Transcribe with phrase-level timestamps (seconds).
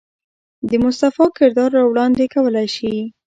[0.69, 2.93] د مصطفى کردار را وړاندې کولے شي.